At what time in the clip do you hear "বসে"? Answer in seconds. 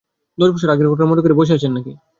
1.39-1.55